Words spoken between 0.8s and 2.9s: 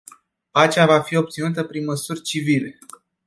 va fi obținută prin măsuri civile.